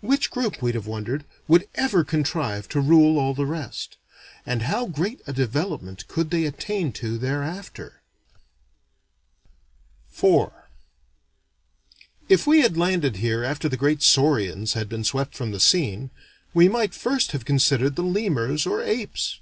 [0.00, 3.96] Which group, we'd have wondered, would ever contrive to rule all the rest?
[4.44, 8.02] And how great a development could they attain to thereafter?
[10.12, 10.50] IV
[12.28, 16.10] If we had landed here after the great saurians had been swept from the scene,
[16.52, 19.38] we might first have considered the lemurs or apes.